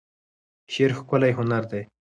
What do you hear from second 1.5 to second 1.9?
دی.